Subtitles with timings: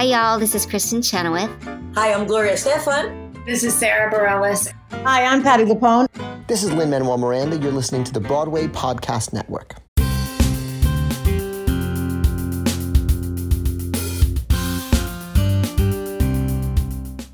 [0.00, 0.38] Hi, y'all.
[0.38, 1.50] This is Kristin Chenoweth.
[1.94, 3.44] Hi, I'm Gloria Estefan.
[3.44, 4.72] This is Sara Bareilles.
[5.04, 6.06] Hi, I'm Patti LuPone.
[6.46, 7.58] This is Lin Manuel Miranda.
[7.58, 9.74] You're listening to the Broadway Podcast Network.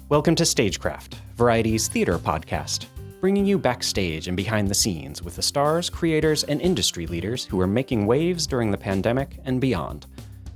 [0.08, 2.86] Welcome to Stagecraft, Variety's theater podcast,
[3.20, 7.60] bringing you backstage and behind the scenes with the stars, creators, and industry leaders who
[7.60, 10.06] are making waves during the pandemic and beyond,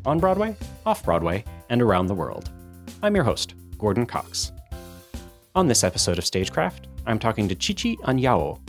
[0.05, 2.51] on Broadway, off Broadway, and around the world.
[3.03, 4.53] I'm your host, Gordon Cox.
[5.55, 8.61] On this episode of Stagecraft, I'm talking to Chichi Anyanwu.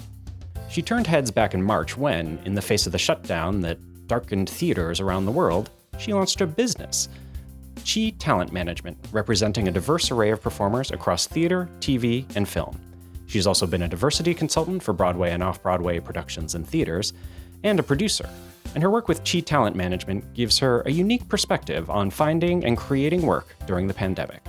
[0.69, 4.49] She turned heads back in March when, in the face of the shutdown that darkened
[4.49, 7.09] theaters around the world, she launched a business
[7.85, 12.79] Chi Talent Management, representing a diverse array of performers across theater, TV, and film.
[13.25, 17.13] She's also been a diversity consultant for Broadway and off Broadway productions and theaters,
[17.63, 18.29] and a producer.
[18.73, 22.77] And her work with Chi Talent Management gives her a unique perspective on finding and
[22.77, 24.41] creating work during the pandemic.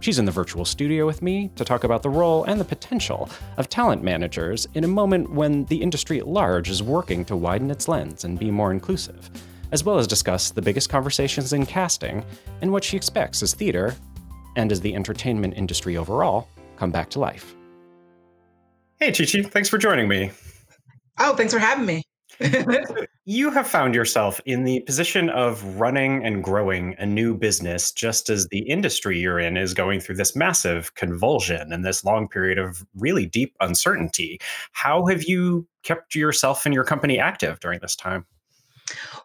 [0.00, 3.30] She's in the virtual studio with me to talk about the role and the potential
[3.56, 7.70] of talent managers in a moment when the industry at large is working to widen
[7.70, 9.30] its lens and be more inclusive
[9.72, 12.24] as well as discuss the biggest conversations in casting
[12.60, 13.94] and what she expects as theater,
[14.56, 17.54] and as the entertainment industry overall, come back to life.
[18.98, 20.30] Hey, Chichi, thanks for joining me.
[21.18, 22.05] Oh, thanks for having me.
[23.24, 28.28] you have found yourself in the position of running and growing a new business just
[28.30, 32.58] as the industry you're in is going through this massive convulsion and this long period
[32.58, 34.38] of really deep uncertainty.
[34.72, 38.26] How have you kept yourself and your company active during this time?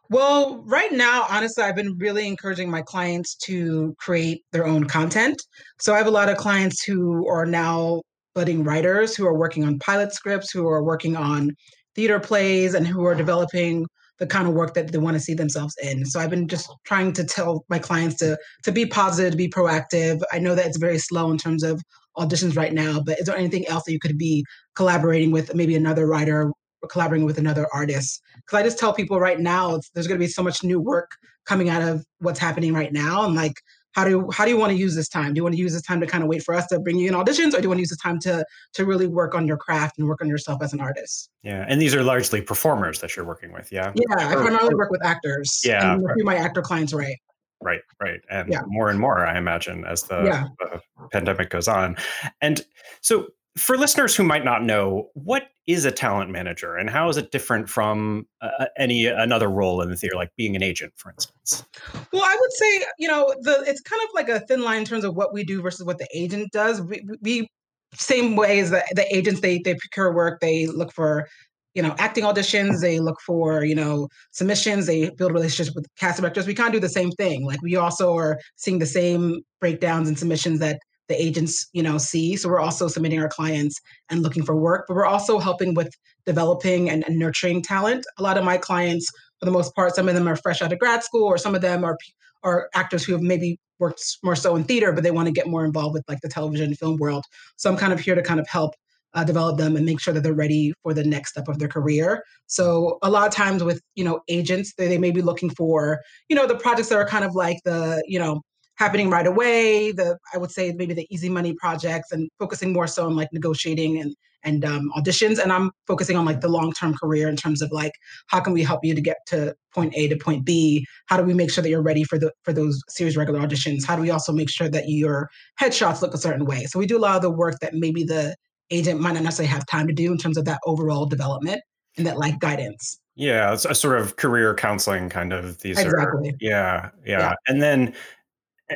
[0.10, 5.42] Well, right now, honestly, I've been really encouraging my clients to create their own content.
[5.80, 8.02] So I have a lot of clients who are now
[8.34, 11.52] budding writers who are working on pilot scripts, who are working on
[11.96, 13.86] theater plays, and who are developing
[14.20, 16.06] the kind of work that they want to see themselves in.
[16.06, 19.50] So I've been just trying to tell my clients to to be positive, to be
[19.50, 20.22] proactive.
[20.32, 21.82] I know that it's very slow in terms of
[22.18, 25.76] auditions right now, but is there anything else that you could be collaborating with maybe
[25.76, 26.52] another writer
[26.90, 28.22] collaborating with another artist.
[28.38, 31.12] Because I just tell people right now, there's going to be so much new work
[31.46, 33.54] coming out of what's happening right now, and like,
[33.94, 35.34] how do how do you want to use this time?
[35.34, 36.98] Do you want to use this time to kind of wait for us to bring
[36.98, 39.36] you in auditions, or do you want to use this time to to really work
[39.36, 41.30] on your craft and work on yourself as an artist?
[41.44, 43.72] Yeah, and these are largely performers that you're working with.
[43.72, 43.92] Yeah.
[43.96, 45.62] Yeah, I primarily work with actors.
[45.64, 47.18] Yeah, and few my actor clients right.
[47.64, 48.62] Right, right, and yeah.
[48.66, 50.48] more and more, I imagine, as the, yeah.
[50.58, 50.82] the
[51.12, 51.96] pandemic goes on.
[52.42, 52.66] And
[53.02, 53.28] so,
[53.58, 57.32] for listeners who might not know, what is a talent manager and how is it
[57.32, 61.66] different from uh, any another role in the theater, like being an agent, for instance?
[62.12, 64.86] Well, I would say, you know, the it's kind of like a thin line in
[64.86, 66.82] terms of what we do versus what the agent does.
[66.82, 67.48] We, we
[67.94, 71.28] same way as the, the agents, they they procure work, they look for
[71.74, 76.20] you know acting auditions they look for you know submissions they build relationships with cast
[76.20, 79.40] directors we kind of do the same thing like we also are seeing the same
[79.62, 80.80] breakdowns and submissions that
[81.12, 82.36] the agents you know see.
[82.36, 83.80] So we're also submitting our clients
[84.10, 85.94] and looking for work but we're also helping with
[86.26, 88.06] developing and, and, nurturing talent.
[88.18, 90.74] A lot of my clients for the most part some of them are fresh out
[90.74, 91.98] of grad school or some of them are
[92.44, 95.48] are actors who have maybe worked more so in theater but they want to get
[95.48, 97.26] more involved with like the television and film world.
[97.58, 98.74] So i'm kind of here to kind of help
[99.14, 101.68] uh, develop them and make sure that they're ready for the next step of their
[101.68, 102.24] career.
[102.48, 106.00] So a lot of times with you know agents, they, they may be looking for
[106.30, 108.42] you know the projects that are kind of like the you know
[108.82, 109.92] happening right away.
[109.92, 113.30] The I would say maybe the easy money projects and focusing more so on like
[113.32, 115.38] negotiating and and um, auditions.
[115.38, 117.92] And I'm focusing on like the long term career in terms of like
[118.28, 120.86] how can we help you to get to point A to point B?
[121.06, 123.86] How do we make sure that you're ready for the for those series regular auditions?
[123.86, 125.30] How do we also make sure that your
[125.62, 126.66] headshots look a certain way?
[126.66, 128.36] So we do a lot of the work that maybe the
[128.72, 131.62] agent might not necessarily have time to do in terms of that overall development
[131.98, 133.00] and that like guidance.
[133.16, 136.30] Yeah, it's a sort of career counseling kind of these exactly.
[136.30, 137.20] are yeah, yeah.
[137.20, 137.34] Yeah.
[137.48, 137.94] And then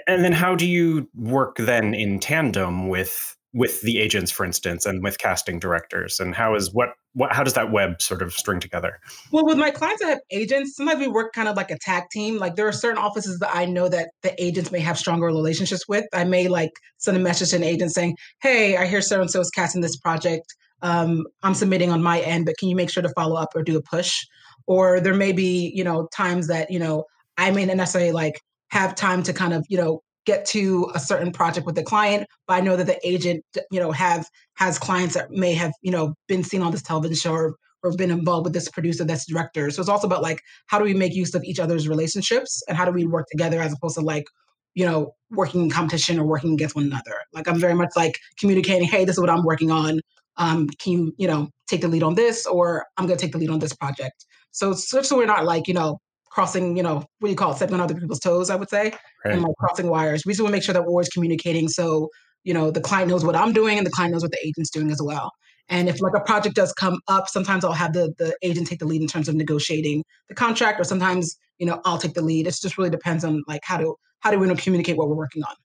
[0.08, 4.86] and then how do you work then in tandem with with the agents for instance
[4.86, 6.20] and with casting directors?
[6.20, 9.00] And how is what what how does that web sort of string together?
[9.32, 12.04] Well with my clients that have agents sometimes we work kind of like a tag
[12.12, 12.38] team.
[12.38, 15.88] Like there are certain offices that i know that the agents may have stronger relationships
[15.88, 16.06] with.
[16.14, 19.32] I may like send a message to an agent saying hey i hear so and
[19.32, 20.54] so is casting this project.
[20.82, 23.64] Um, i'm submitting on my end but can you make sure to follow up or
[23.64, 24.14] do a push?
[24.68, 27.06] Or there may be you know times that you know
[27.38, 31.00] i may not necessarily like have time to kind of you know get to a
[31.00, 34.80] certain project with the client but i know that the agent you know have has
[34.80, 38.12] clients that may have you know been seen on this television show or, or been
[38.12, 39.70] involved with this producer this director.
[39.70, 42.78] So it's also about like how do we make use of each other's relationships and
[42.78, 44.26] how do we work together as opposed to like
[44.74, 47.16] you know working in competition or working against one another?
[47.34, 50.00] Like i'm very much like communicating hey this is what i'm working on.
[50.38, 53.32] Um, can you you know take the lead on this or i'm going to take
[53.32, 54.26] the lead on this project?
[54.52, 56.00] So so, so we're not like you know
[56.36, 58.70] crossing, you know, what do you call it, stepping on other people's toes, I would
[58.70, 58.94] say,
[59.24, 59.34] right.
[59.34, 60.24] and like crossing wires.
[60.26, 62.10] We just want to make sure that we're always communicating so,
[62.44, 64.70] you know, the client knows what I'm doing and the client knows what the agent's
[64.70, 65.32] doing as well.
[65.70, 68.80] And if like a project does come up, sometimes I'll have the the agent take
[68.80, 72.22] the lead in terms of negotiating the contract, or sometimes you know I'll take the
[72.22, 72.46] lead.
[72.46, 75.42] It just really depends on like how to how do we communicate what we're working
[75.42, 75.56] on.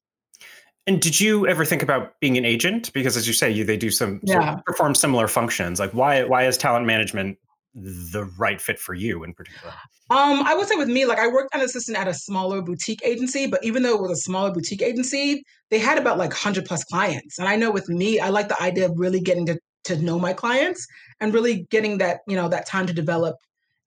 [0.87, 2.91] And did you ever think about being an agent?
[2.95, 4.41] Because as you say, you they do some yeah.
[4.41, 5.79] sort of perform similar functions.
[5.79, 7.37] Like why why is talent management
[7.75, 9.73] the right fit for you in particular?
[10.11, 12.63] Um, I would say with me, like I worked as an assistant at a smaller
[12.63, 16.31] boutique agency, but even though it was a smaller boutique agency, they had about like
[16.31, 17.39] 100 plus clients.
[17.39, 20.19] And I know with me, I like the idea of really getting to, to know
[20.19, 20.87] my clients
[21.21, 23.37] and really getting that, you know, that time to develop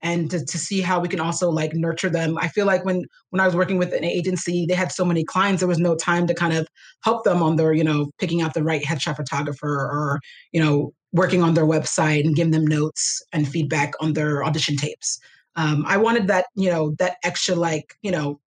[0.04, 2.38] and to, to see how we can also like nurture them.
[2.38, 5.24] I feel like when when I was working with an agency, they had so many
[5.24, 6.68] clients, there was no time to kind of
[7.04, 10.20] help them on their, you know, picking out the right headshot photographer or,
[10.52, 14.76] you know, working on their website and giving them notes and feedback on their audition
[14.76, 15.20] tapes.
[15.56, 18.40] Um, I wanted that, you know, that extra like, you know,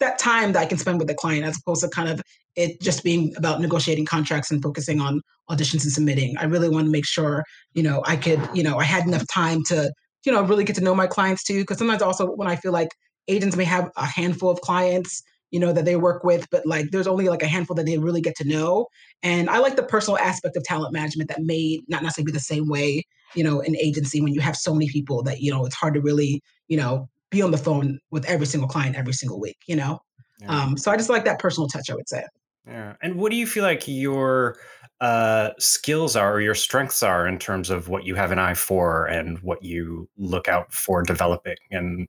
[0.00, 2.22] that time that I can spend with the client as opposed to kind of
[2.54, 5.20] it just being about negotiating contracts and focusing on
[5.50, 6.36] auditions and submitting.
[6.38, 9.26] I really want to make sure, you know, I could, you know, I had enough
[9.32, 9.92] time to
[10.24, 11.60] you know, really get to know my clients too.
[11.60, 12.90] Because sometimes also when I feel like
[13.28, 15.22] agents may have a handful of clients,
[15.52, 17.98] you know, that they work with, but like there's only like a handful that they
[17.98, 18.88] really get to know.
[19.22, 22.40] And I like the personal aspect of talent management that may not necessarily be the
[22.40, 25.64] same way, you know, in agency when you have so many people that, you know,
[25.66, 29.12] it's hard to really, you know, be on the phone with every single client every
[29.12, 30.00] single week, you know?
[30.40, 30.62] Yeah.
[30.62, 32.24] Um, so I just like that personal touch, I would say.
[32.66, 32.94] Yeah.
[33.02, 34.56] And what do you feel like your
[35.02, 38.54] uh, skills are or your strengths are in terms of what you have an eye
[38.54, 42.08] for and what you look out for developing and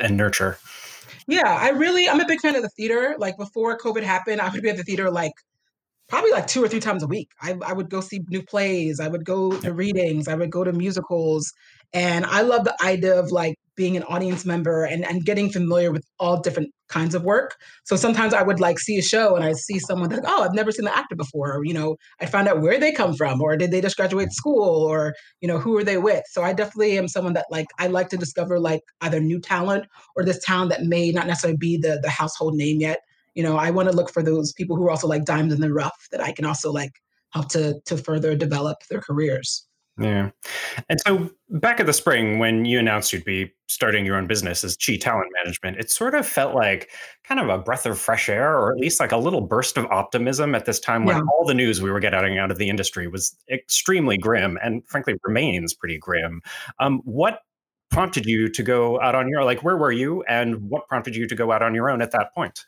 [0.00, 0.58] and nurture?
[1.26, 3.16] Yeah, I really I'm a big fan of the theater.
[3.18, 5.32] Like before COVID happened, I would be at the theater like
[6.08, 7.30] probably like two or three times a week.
[7.42, 9.00] I, I would go see new plays.
[9.00, 10.28] I would go to readings.
[10.28, 11.52] I would go to musicals.
[11.94, 15.92] And I love the idea of like being an audience member and, and getting familiar
[15.92, 17.56] with all different kinds of work.
[17.84, 20.54] So sometimes I would like see a show and I see someone like, oh, I've
[20.54, 21.56] never seen the actor before.
[21.56, 24.32] Or, you know, I find out where they come from or did they just graduate
[24.32, 26.24] school or, you know, who are they with?
[26.30, 29.86] So I definitely am someone that like I like to discover like either new talent
[30.16, 33.00] or this talent that may not necessarily be the the household name yet
[33.36, 35.60] you know, I want to look for those people who are also like diamonds in
[35.60, 36.92] the rough that I can also like
[37.32, 39.66] help to to further develop their careers.
[39.98, 40.30] Yeah.
[40.90, 44.62] And so back in the spring, when you announced you'd be starting your own business
[44.62, 46.90] as Chi Talent Management, it sort of felt like
[47.24, 49.86] kind of a breath of fresh air, or at least like a little burst of
[49.86, 51.22] optimism at this time when yeah.
[51.32, 55.14] all the news we were getting out of the industry was extremely grim and frankly
[55.24, 56.42] remains pretty grim.
[56.78, 57.40] Um, what
[57.90, 61.26] prompted you to go out on your like where were you and what prompted you
[61.26, 62.66] to go out on your own at that point?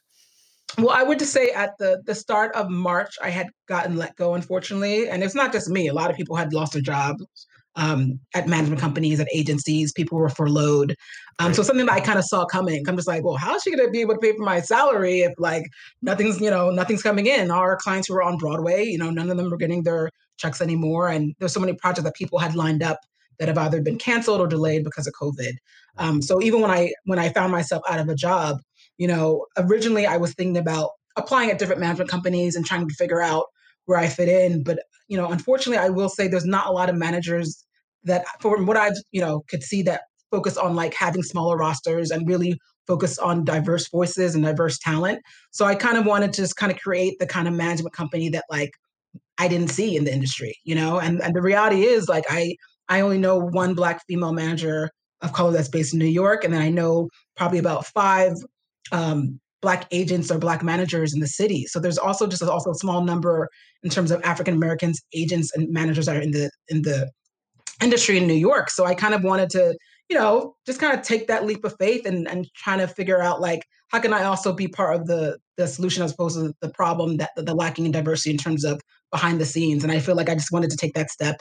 [0.76, 4.14] Well, I would just say at the the start of March, I had gotten let
[4.16, 5.88] go, unfortunately, and it's not just me.
[5.88, 7.24] A lot of people had lost their jobs
[7.76, 9.92] um, at management companies, at agencies.
[9.92, 10.94] People were furloughed.
[11.38, 12.84] Um, so something that I kind of saw coming.
[12.86, 14.60] I'm just like, well, how is she going to be able to pay for my
[14.60, 15.64] salary if like
[16.02, 17.50] nothing's you know nothing's coming in?
[17.50, 20.60] Our clients who were on Broadway, you know, none of them were getting their checks
[20.60, 22.98] anymore, and there's so many projects that people had lined up
[23.38, 25.52] that have either been canceled or delayed because of COVID.
[25.96, 28.58] Um, so even when I when I found myself out of a job,
[28.98, 32.94] you know, originally I was thinking about applying at different management companies and trying to
[32.94, 33.46] figure out
[33.86, 34.62] where I fit in.
[34.62, 37.64] But, you know, unfortunately, I will say there's not a lot of managers
[38.04, 42.10] that, from what I've, you know, could see that focus on like having smaller rosters
[42.10, 45.20] and really focus on diverse voices and diverse talent.
[45.50, 48.28] So I kind of wanted to just kind of create the kind of management company
[48.30, 48.72] that like
[49.38, 50.98] I didn't see in the industry, you know?
[50.98, 52.56] And and the reality is like I
[52.88, 56.44] I only know one black female manager of color that's based in New York.
[56.44, 58.34] And then I know probably about five
[58.92, 61.66] um, black agents or black managers in the city.
[61.66, 63.48] So there's also just also a small number
[63.82, 67.10] in terms of African Americans agents and managers that are in the in the
[67.82, 68.70] industry in New York.
[68.70, 69.76] So I kind of wanted to,
[70.08, 73.20] you know, just kind of take that leap of faith and and trying to figure
[73.20, 76.54] out like how can I also be part of the the solution as opposed to
[76.60, 78.80] the problem that the, lacking in diversity in terms of
[79.10, 79.82] behind the scenes.
[79.82, 81.40] And I feel like I just wanted to take that step.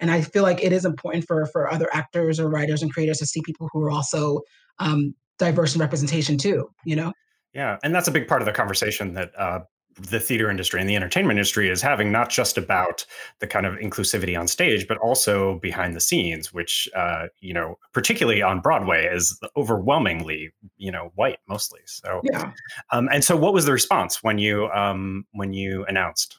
[0.00, 3.18] And I feel like it is important for for other actors or writers and creators
[3.18, 4.40] to see people who are also
[4.78, 7.12] um, diverse in representation too you know?
[7.54, 9.60] Yeah and that's a big part of the conversation that uh,
[10.00, 13.04] the theater industry and the entertainment industry is having not just about
[13.40, 17.78] the kind of inclusivity on stage but also behind the scenes which uh, you know
[17.92, 22.52] particularly on broadway is overwhelmingly you know white mostly so yeah.
[22.92, 26.38] um, and so what was the response when you um, when you announced?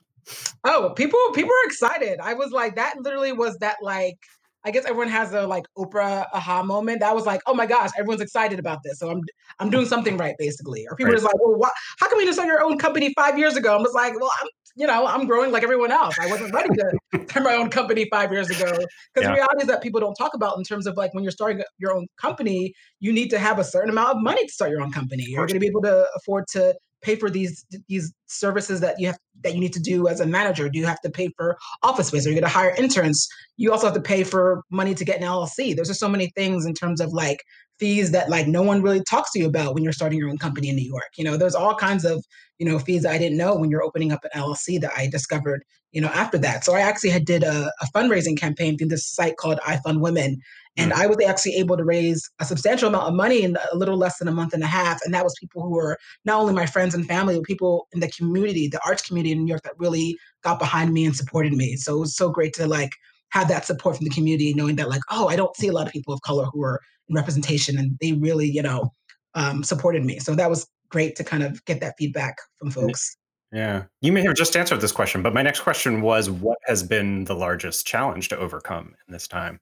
[0.64, 2.20] Oh people people were excited.
[2.22, 4.20] I was like that literally was that like
[4.66, 7.00] I guess everyone has a like Oprah aha moment.
[7.00, 9.00] That was like, oh my gosh, everyone's excited about this.
[9.00, 9.22] So I'm
[9.60, 10.86] I'm doing something right, basically.
[10.90, 11.14] Or people right.
[11.14, 11.72] are just like, well, what?
[12.00, 13.76] how come you didn't start your own company five years ago?
[13.76, 16.16] I'm just like, well, I'm you know, I'm growing like everyone else.
[16.20, 18.72] I wasn't ready to start my own company five years ago.
[18.72, 18.88] Because
[19.18, 19.28] yeah.
[19.28, 21.62] the reality is that people don't talk about in terms of like when you're starting
[21.78, 24.82] your own company, you need to have a certain amount of money to start your
[24.82, 25.26] own company.
[25.28, 29.08] You're going to be able to afford to pay for these these services that you
[29.08, 30.70] have that you need to do as a manager?
[30.70, 32.26] Do you have to pay for office space?
[32.26, 33.28] Are you going to hire interns?
[33.58, 35.76] You also have to pay for money to get an LLC.
[35.76, 37.44] There's just so many things in terms of like
[37.80, 40.38] fees that like no one really talks to you about when you're starting your own
[40.38, 41.10] company in New York.
[41.18, 42.24] You know, there's all kinds of
[42.58, 45.08] you know fees that I didn't know when you're opening up an LLC that I
[45.08, 46.64] discovered you know after that.
[46.64, 50.36] So I actually had did a, a fundraising campaign through this site called iFundWomen,
[50.78, 50.96] and mm.
[50.96, 54.18] I was actually able to raise a substantial amount of money in a little less
[54.20, 55.00] than a month and a half.
[55.04, 58.00] And that was people who were not only my friends and family, but people in
[58.00, 61.54] the community, the arts community in New York that really got behind me and supported
[61.54, 61.76] me.
[61.76, 62.92] So it was so great to like
[63.32, 65.88] have that support from the community, knowing that like, oh, I don't see a lot
[65.88, 68.94] of people of color who are in representation and they really, you know,
[69.36, 70.20] um, supported me.
[70.20, 73.16] So that was great to kind of get that feedback from folks.
[73.52, 73.86] Yeah.
[74.02, 77.26] You may have just answered this question, but my next question was what has been
[77.26, 79.60] the largest challenge to overcome in this time?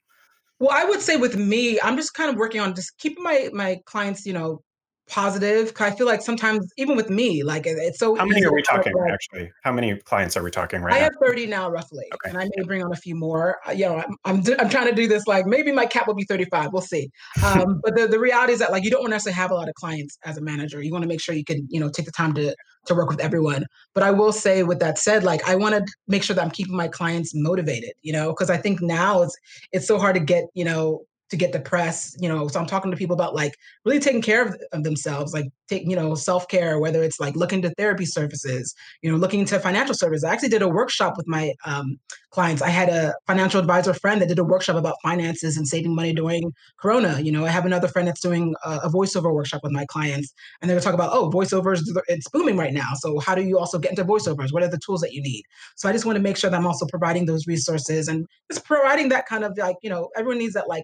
[0.60, 3.50] Well, I would say with me, I'm just kind of working on just keeping my
[3.54, 4.64] my clients, you know,
[5.08, 5.74] positive.
[5.80, 8.16] I feel like sometimes, even with me, like it's so.
[8.16, 9.52] How many are we talking like, actually?
[9.64, 11.04] How many clients are we talking right I now?
[11.06, 12.30] have 30 now, roughly, okay.
[12.30, 13.58] and I may bring on a few more.
[13.68, 16.16] Uh, you know, I'm I'm, I'm, trying to do this like maybe my cap will
[16.16, 16.74] be 35.
[16.74, 17.10] We'll see.
[17.44, 19.56] Um, but the, the reality is that like you don't want to necessarily have a
[19.56, 20.82] lot of clients as a manager.
[20.82, 22.56] You want to make sure you can you know take the time to
[22.88, 23.66] to work with everyone.
[23.94, 26.52] But I will say, with that said, like I want to make sure that I'm
[26.52, 27.94] keeping my clients motivated.
[28.02, 29.36] You know, because I think now it's
[29.72, 32.48] it's so hard to get you know to get the press, you know.
[32.48, 33.54] So I'm talking to people about like
[33.86, 37.62] really taking care of, of themselves, like take, you know, self-care, whether it's like looking
[37.64, 40.24] to therapy services, you know, looking to financial services.
[40.24, 42.62] I actually did a workshop with my um, clients.
[42.62, 46.14] I had a financial advisor friend that did a workshop about finances and saving money
[46.14, 47.20] during Corona.
[47.20, 50.34] You know, I have another friend that's doing a, a voiceover workshop with my clients,
[50.62, 52.92] and they're talking about, oh, voiceovers, it's booming right now.
[52.96, 54.54] So how do you also get into voiceovers?
[54.54, 55.44] What are the tools that you need?
[55.76, 58.64] So I just want to make sure that I'm also providing those resources and just
[58.64, 60.84] providing that kind of like, you know, everyone needs that like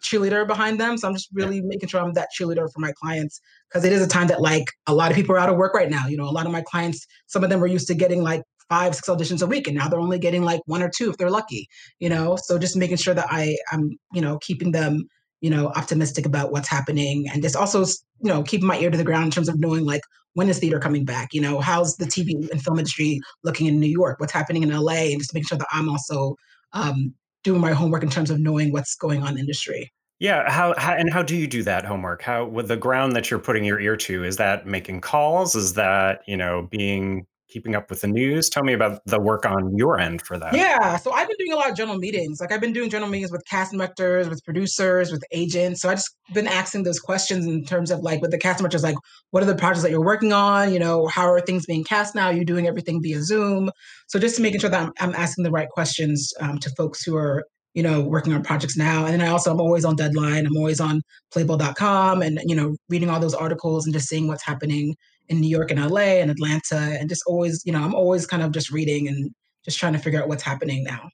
[0.00, 0.96] cheerleader behind them.
[0.98, 4.02] So I'm just really making sure I'm that cheerleader for my clients because it is
[4.02, 6.06] a time that like a lot of people are out of work right now.
[6.06, 8.42] You know, a lot of my clients, some of them were used to getting like
[8.68, 11.16] five, six auditions a week, and now they're only getting like one or two if
[11.16, 11.68] they're lucky.
[11.98, 15.08] You know, so just making sure that I I'm you know keeping them
[15.40, 18.98] you know optimistic about what's happening and just also you know keeping my ear to
[18.98, 20.02] the ground in terms of knowing like
[20.34, 23.78] when is theater coming back you know how's the tv and film industry looking in
[23.78, 26.34] new york what's happening in la and just making sure that i'm also
[26.72, 27.14] um,
[27.44, 29.92] doing my homework in terms of knowing what's going on in industry.
[30.20, 32.22] Yeah, how, how, and how do you do that homework?
[32.22, 35.54] How with the ground that you're putting your ear to is that making calls?
[35.54, 38.48] Is that you know being keeping up with the news?
[38.48, 40.54] Tell me about the work on your end for that.
[40.54, 42.40] Yeah, so I've been doing a lot of general meetings.
[42.40, 45.82] Like I've been doing general meetings with cast directors, with producers, with agents.
[45.82, 48.82] So I've just been asking those questions in terms of like with the cast directors,
[48.82, 48.96] like
[49.30, 50.72] what are the projects that you're working on?
[50.72, 52.26] You know, how are things being cast now?
[52.26, 53.70] Are You're doing everything via Zoom.
[54.06, 57.02] So just to making sure that I'm, I'm asking the right questions um, to folks
[57.04, 59.04] who are you know, working on projects now.
[59.04, 60.46] And then I also, I'm always on deadline.
[60.46, 61.00] I'm always on
[61.32, 64.96] playbill.com and, you know, reading all those articles and just seeing what's happening
[65.28, 66.76] in New York and LA and Atlanta.
[66.98, 69.30] And just always, you know, I'm always kind of just reading and
[69.64, 71.10] just trying to figure out what's happening now.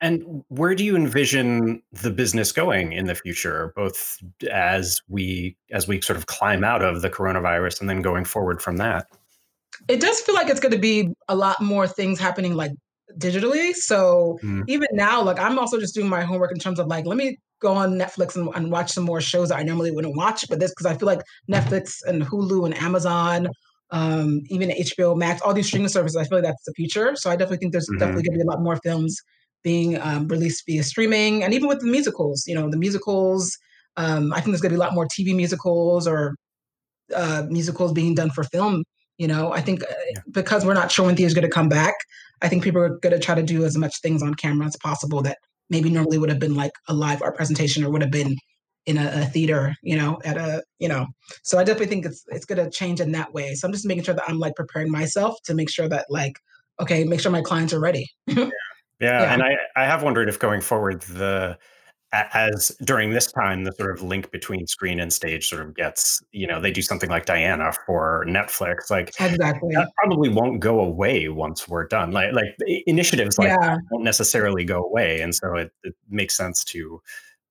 [0.00, 4.18] And where do you envision the business going in the future, both
[4.50, 8.60] as we as we sort of climb out of the coronavirus and then going forward
[8.60, 9.06] from that?
[9.88, 12.72] It does feel like it's going to be a lot more things happening like
[13.18, 13.72] digitally.
[13.74, 14.64] So mm.
[14.68, 17.38] even now, like I'm also just doing my homework in terms of like, let me
[17.64, 20.44] go on Netflix and, and watch some more shows that I normally wouldn't watch.
[20.48, 23.48] But this because I feel like Netflix and Hulu and Amazon,
[23.90, 27.16] um, even HBO Max, all these streaming services, I feel like that's the future.
[27.16, 27.98] So I definitely think there's mm-hmm.
[27.98, 29.18] definitely going to be a lot more films
[29.62, 33.56] being um, released via streaming, and even with the musicals, you know, the musicals.
[33.96, 36.34] Um, I think there's going to be a lot more TV musicals or
[37.14, 38.82] uh, musicals being done for film.
[39.18, 40.20] You know, I think uh, yeah.
[40.32, 41.94] because we're not sure when theater's going to come back,
[42.42, 44.76] I think people are going to try to do as much things on camera as
[44.82, 45.38] possible that
[45.74, 48.36] maybe normally would have been like a live art presentation or would have been
[48.86, 51.06] in a, a theater, you know, at a, you know.
[51.42, 53.54] So I definitely think it's it's going to change in that way.
[53.54, 56.38] So I'm just making sure that I'm like preparing myself to make sure that like,
[56.80, 58.08] okay, make sure my clients are ready.
[58.26, 58.36] yeah.
[59.00, 59.22] yeah.
[59.22, 59.32] yeah.
[59.32, 61.58] and I I have wondered if going forward the
[62.32, 66.22] as during this time the sort of link between screen and stage sort of gets
[66.32, 70.80] you know they do something like diana for netflix like exactly that probably won't go
[70.80, 72.56] away once we're done like like
[72.86, 73.76] initiatives like yeah.
[73.90, 77.00] won't necessarily go away and so it, it makes sense to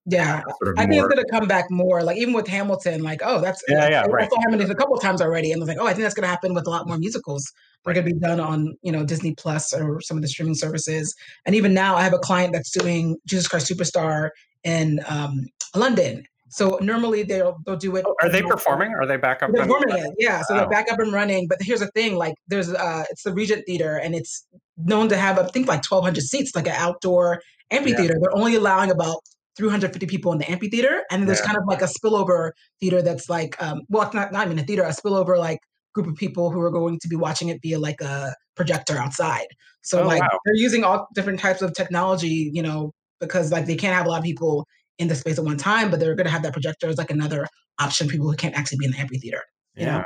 [0.05, 1.05] yeah, sort of I think more...
[1.05, 2.03] it's going to come back more.
[2.03, 4.25] Like even with Hamilton, like oh, that's yeah, yeah, right.
[4.25, 6.15] I saw Hamilton a couple times already, and I was like, oh, I think that's
[6.15, 7.49] going to happen with a lot more musicals.
[7.85, 10.55] They're going to be done on you know Disney Plus or some of the streaming
[10.55, 11.15] services.
[11.45, 14.31] And even now, I have a client that's doing Jesus Christ Superstar
[14.63, 16.23] in um, London.
[16.49, 18.05] So normally they'll they'll do it.
[18.05, 18.93] Oh, are they performing?
[18.93, 19.51] Are they back up?
[19.53, 20.41] They're performing it, yeah.
[20.41, 20.59] So Wow.
[20.59, 21.47] they're back up and running.
[21.47, 24.45] But here's the thing: like, there's uh, it's the Regent Theater, and it's
[24.77, 27.41] known to have I think like 1,200 seats, like an outdoor
[27.71, 28.17] amphitheater.
[28.21, 29.21] They're only allowing about
[29.57, 31.45] 350 people in the amphitheater, and then there's Yeah.
[31.47, 34.63] kind of like a spillover theater that's like, um, well, it's not not even a
[34.63, 35.59] theater, a spillover like
[35.93, 39.45] group of people who are going to be watching it via like a projector outside.
[39.83, 40.39] So Oh, like wow.
[40.45, 44.09] they're using all different types of technology, you know, because like they can't have a
[44.09, 44.65] lot of people
[44.97, 47.11] in the space at one time, but they're going to have that projector as like
[47.11, 47.47] another
[47.79, 48.07] option.
[48.07, 49.41] for People who can't actually be in the amphitheater.
[49.75, 49.97] you Yeah.
[49.99, 50.03] know?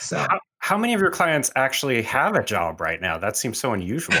[0.00, 3.18] So How, how many of your clients actually have a job right now?
[3.18, 4.16] That seems so unusual.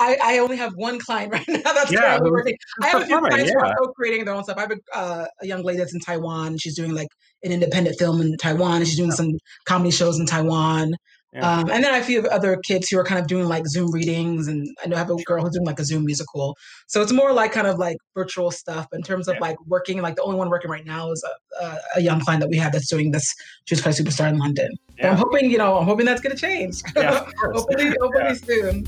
[0.00, 2.56] I, I only have one client right now that's Yeah, currently working.
[2.82, 4.58] I have a few clients who are co-creating their own stuff.
[4.58, 6.58] I have a, uh, a young lady that's in Taiwan.
[6.58, 7.08] She's doing like
[7.42, 8.76] an independent film in Taiwan.
[8.76, 10.94] and She's doing some comedy shows in Taiwan.
[11.36, 11.58] Yeah.
[11.58, 13.66] Um, and then I have a few other kids who are kind of doing like
[13.66, 16.56] Zoom readings, and I know I have a girl who's doing like a Zoom musical.
[16.86, 18.86] So it's more like kind of like virtual stuff.
[18.90, 19.40] But in terms of Yeah.
[19.42, 21.22] like working, like the only one working right now is
[21.60, 23.34] a, a, a young client that we have that's doing this
[23.66, 24.70] Jesus Christ Superstar in London.
[24.98, 26.80] But I'm hoping, you know, I'm hoping that's going to change.
[26.96, 28.86] Yeah, of hopefully, hopefully soon.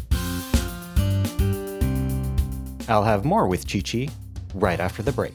[2.89, 4.09] I'll have more with Chi Chi
[4.55, 5.35] right after the break.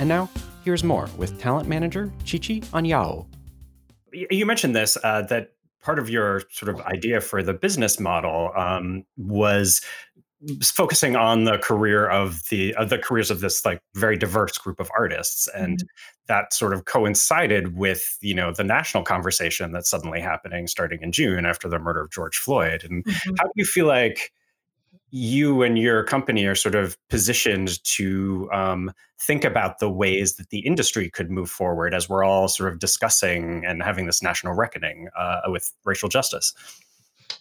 [0.00, 0.30] And now,
[0.64, 3.26] here's more with talent manager Chichi Chi Anyanwu.
[4.12, 5.52] You mentioned this uh, that
[5.82, 9.82] part of your sort of idea for the business model um, was
[10.62, 14.80] focusing on the career of the of the careers of this like very diverse group
[14.80, 15.48] of artists.
[15.48, 15.84] And
[16.28, 21.12] that sort of coincided with you know the national conversation that's suddenly happening starting in
[21.12, 22.84] June after the murder of George Floyd.
[22.84, 24.32] And how do you feel like
[25.10, 30.50] you and your company are sort of positioned to um, think about the ways that
[30.50, 34.54] the industry could move forward as we're all sort of discussing and having this national
[34.54, 36.54] reckoning uh, with racial justice.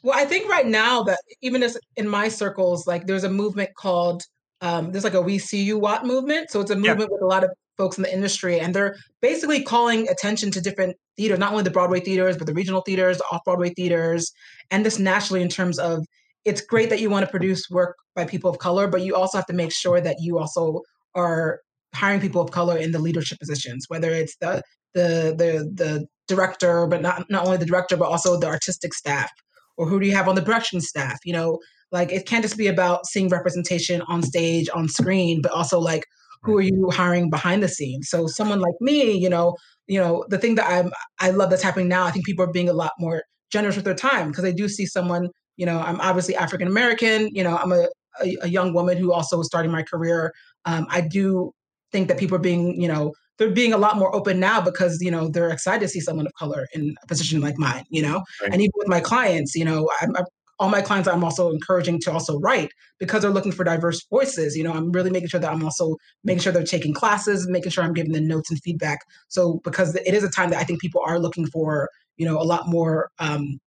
[0.03, 3.71] Well, I think right now that even as in my circles, like there's a movement
[3.75, 4.23] called
[4.61, 6.51] um, there's like a We See You Watt movement.
[6.51, 6.91] So it's a Yeah.
[6.91, 10.59] movement with a lot of folks in the industry, and they're basically calling attention to
[10.59, 14.33] different theaters, not only the Broadway theaters, but the regional theaters, the off Broadway theaters,
[14.69, 16.05] and this nationally in terms of
[16.45, 19.37] it's great that you want to produce work by people of color, but you also
[19.37, 20.81] have to make sure that you also
[21.15, 21.59] are
[21.95, 24.61] hiring people of color in the leadership positions, whether it's the
[24.93, 29.31] the the the director, but not not only the director, but also the artistic staff
[29.77, 31.59] or who do you have on the production staff you know?
[31.91, 36.05] Like it can't just be about seeing representation on stage on screen but also like
[36.43, 38.09] who are you hiring behind the scenes?
[38.09, 39.55] So someone like me you know
[39.89, 42.51] you know the thing that i'm i love that's happening now i think people are
[42.51, 45.79] being a lot more generous with their time because they do see someone you know
[45.81, 47.87] i'm obviously african american you know i'm a,
[48.23, 50.33] a, a young woman who also is starting my career.
[50.65, 51.51] Um, i do
[51.91, 55.01] think that people are being you know they're being a lot more open now because
[55.01, 58.01] you know they're excited to see someone of color in a position like mine you
[58.01, 58.23] know?
[58.41, 58.53] Right.
[58.53, 60.25] and even with my clients you know I'm, I'm
[60.59, 64.57] all my clients i'm also encouraging to also write because they're looking for diverse voices
[64.57, 64.73] you know?
[64.73, 67.93] I'm really making sure that i'm also making sure they're taking classes making sure i'm
[67.93, 68.99] giving them notes and feedback.
[69.27, 72.37] So because it is a time that i think people are looking for you know
[72.39, 73.59] a lot more um,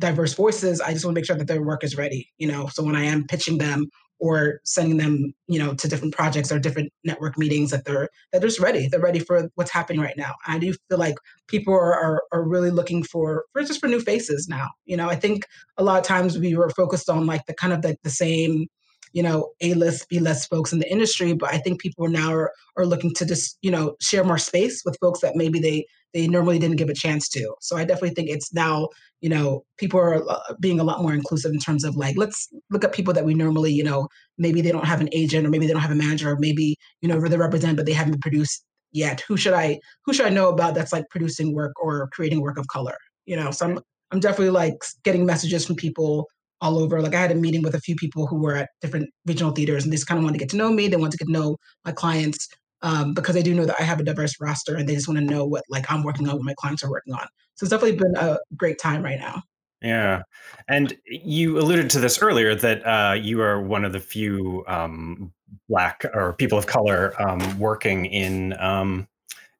[0.00, 2.68] diverse voices i just want to make sure that their work is ready you know?
[2.68, 3.88] So when i am pitching them
[4.20, 8.40] or sending them you know to different projects or different network meetings that they're that
[8.40, 10.34] they're just ready they're ready for what's happening right now.
[10.46, 14.00] I do feel like people are, are, are really looking for for just for new
[14.00, 15.08] faces now you know?
[15.08, 17.98] I think a lot of times we were focused on like the kind of like
[18.02, 18.66] the same
[19.12, 22.30] you know a list b list folks in the industry but i think people now
[22.30, 25.86] are, are looking to just you know share more space with folks that maybe they
[26.14, 27.54] they normally didn't give a chance to.
[27.60, 28.88] So i definitely think it's now
[29.20, 32.48] you know people are uh, being a lot more inclusive in terms of like let's
[32.70, 35.50] look at people that we normally you know maybe they don't have an agent or
[35.50, 38.20] maybe they don't have a manager or maybe you know they represent but they haven't
[38.20, 39.20] produced yet.
[39.28, 42.58] Who should i who should i know about that's like producing work or creating work
[42.58, 43.50] of color you know?
[43.50, 43.78] So i'm
[44.10, 46.26] i'm definitely like getting messages from people
[46.60, 47.00] all over.
[47.00, 49.84] Like i had a meeting with a few people who were at different regional theaters
[49.84, 50.88] and they just kind of wanted to get to know me.
[50.88, 52.48] They wanted to get to know my clients
[52.82, 55.18] um, because they do know that i have a diverse roster and they just want
[55.18, 57.70] to know what like i'm working on what my clients are working on so it's
[57.70, 59.42] definitely been a great time right now
[59.80, 60.22] Yeah,
[60.68, 65.32] and you alluded to this earlier that uh, you are one of the few um,
[65.68, 69.06] black or people of color um, working in um,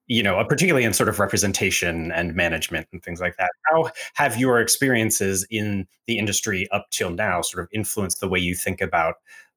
[0.08, 3.50] you know, particularly in sort of representation and management and things like that.
[3.66, 8.38] How have your experiences in the industry up till now sort of influenced the way
[8.38, 9.16] you think about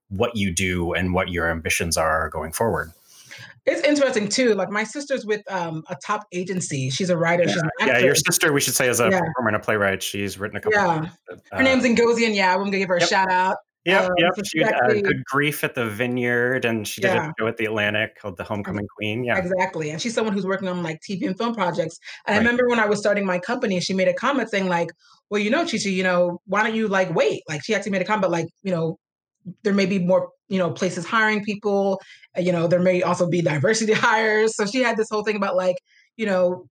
[0.10, 2.92] what you do and what your ambitions are going forward?
[3.66, 4.56] It's interesting too.
[4.56, 6.90] Like my sister's with um, a top agency.
[6.90, 7.44] She's a writer.
[7.44, 7.54] Yeah.
[7.54, 9.20] She's an yeah, your sister, we should say, is a Yeah.
[9.20, 10.02] performer and a playwright.
[10.02, 10.80] She's written a couple.
[10.80, 11.10] Yeah.
[11.30, 13.58] Of, Her name's Ngozia Yeah, I'm gonna give her a shout out.
[13.86, 14.32] Yep, um, yep.
[14.46, 17.30] She did uh, Good Grief at the Vineyard, and she did Yeah.
[17.30, 19.24] a show at the Atlantic called The Homecoming Queen.
[19.24, 19.90] Yeah, Exactly.
[19.90, 21.98] And she's someone who's working on like TV and film projects.
[22.28, 24.90] And I remember when I was starting my company, she made a comment saying, like,
[25.32, 27.42] well, you know, Chichi, you know, why don't you like wait?
[27.50, 28.98] Like she actually made a comment, like, you know,
[29.64, 32.02] there may be more, you know, places hiring people.
[32.38, 34.56] uh, You know, there may also be diversity hires.
[34.56, 35.78] So she had this whole thing about like,
[36.18, 36.66] you know,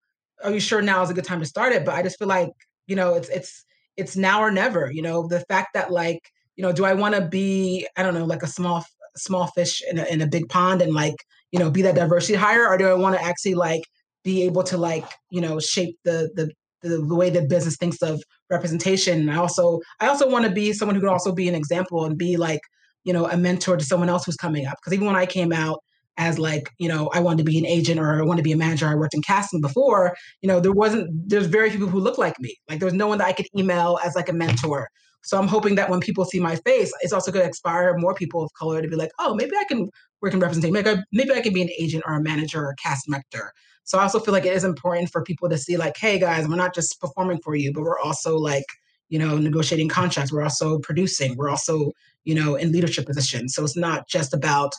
[0.44, 1.84] are you sure now is a good time to start it?
[1.84, 2.50] But I just feel like,
[2.86, 3.64] you know, it's it's
[3.96, 4.90] it's now or never.
[4.90, 6.20] You know, the fact that like,
[6.56, 8.84] you know, do I want to be, I don't know, like a small
[9.16, 11.14] small fish in a, in a big pond and like,
[11.52, 13.82] you know, be that diversity hire, or do I want to actually like
[14.24, 16.50] be able to like, you know, shape the the
[16.82, 19.28] the, the way the business thinks of representation.
[19.28, 22.18] I also I also want to be someone who can also be an example and
[22.18, 22.60] be like,
[23.04, 24.76] you know, a mentor to someone else who's coming up.
[24.80, 25.80] Because even when I came out
[26.16, 28.52] as like, you know, I wanted to be an agent or I want to be
[28.52, 31.92] a manager, I worked in casting before, you know, there wasn't there's very few people
[31.92, 32.56] who look like me.
[32.68, 34.88] Like there's no one that I could email as like a mentor.
[35.22, 38.14] So I'm hoping that when people see my face, it's also going to inspire more
[38.14, 39.90] people of color to be like, oh, maybe I can
[40.22, 40.72] work in representation.
[40.72, 43.52] Maybe I, maybe I can be an agent or a manager or a cast director.
[43.90, 46.46] So I also feel like it is important for people to see like, hey guys,
[46.46, 48.66] we're not just performing for you, but we're also like,
[49.08, 50.32] you know, negotiating contracts.
[50.32, 51.36] We're also producing.
[51.36, 51.90] We're also,
[52.22, 53.52] you know, in leadership positions.
[53.52, 54.74] So it's not just about,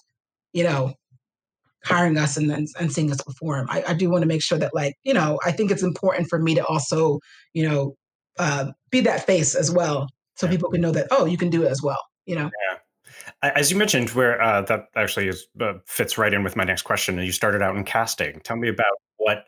[0.54, 0.93] you know,
[1.84, 3.67] hiring us and and, and seeing us perform.
[3.69, 6.30] I, I do want to make sure that like, you know, I think it's important
[6.30, 7.19] for me to also,
[7.52, 7.95] you know,
[8.39, 10.52] uh, be that face as well, so Yeah.
[10.54, 12.00] people can know that oh, you can do it as well.
[12.26, 12.45] You know.
[12.45, 12.80] A-
[13.41, 16.83] as you mentioned, where uh, that actually is uh, fits right in with my next
[16.83, 17.17] question.
[17.17, 18.39] And you started out in casting.
[18.41, 18.85] Tell me about
[19.17, 19.45] what,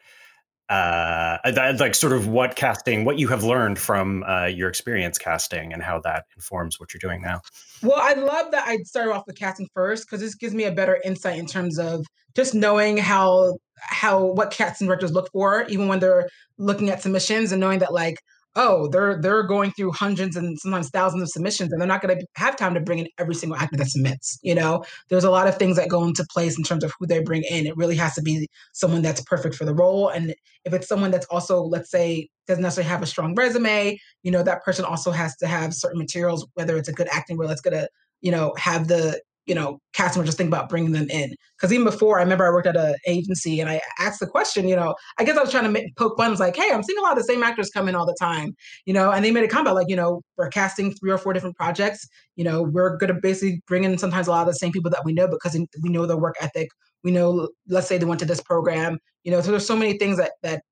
[0.69, 5.17] uh, that- like, sort of what casting, what you have learned from uh, your experience
[5.17, 7.41] casting, and how that informs what you're doing now.
[7.81, 10.71] Well, I love that I started off with casting first because this gives me a
[10.71, 15.87] better insight in terms of just knowing how how what casting directors look for, even
[15.87, 18.17] when they're looking at submissions, and knowing that like,
[18.55, 22.17] oh, they're they're going through hundreds and sometimes thousands of submissions, and they're not going
[22.17, 24.37] to have time to bring in every single actor that submits.
[24.41, 27.07] You know, there's a lot of things that go into place in terms of who
[27.07, 27.65] they bring in.
[27.65, 30.35] It really has to be someone that's perfect for the role, and
[30.65, 34.43] if it's someone that's also, let's say, doesn't necessarily have a strong resume, you know,
[34.43, 37.61] that person also has to have certain materials, whether it's a good acting role that's
[37.61, 37.87] going to,
[38.21, 41.36] you know, have the, you know, cast members just think about bringing them in.
[41.58, 44.67] Because even before, I remember I worked at an agency and I asked the question,
[44.67, 46.34] you know, I guess I was trying to make, poke fun.
[46.36, 48.56] Like, hey, I'm seeing a lot of the same actors come in all the time,
[48.86, 51.34] you know, and they made a comment like, you know, we're casting three or four
[51.34, 52.08] different projects.
[52.36, 54.91] You know, we're going to basically bring in sometimes a lot of the same people
[54.91, 56.69] that we know because we know their work ethic.
[57.03, 59.97] We know, let's say they went to this program, you know, so there's so many
[59.97, 60.63] things that that